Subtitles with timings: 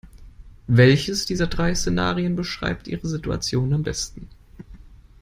[0.65, 4.29] Welches dieser drei Szenarien beschreibt Ihre Situation am besten?